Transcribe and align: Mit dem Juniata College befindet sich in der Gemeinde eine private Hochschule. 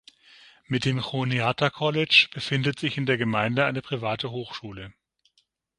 Mit 0.65 0.85
dem 0.85 0.97
Juniata 0.97 1.69
College 1.69 2.27
befindet 2.33 2.79
sich 2.79 2.97
in 2.97 3.05
der 3.05 3.19
Gemeinde 3.19 3.65
eine 3.65 3.83
private 3.83 4.31
Hochschule. 4.31 4.93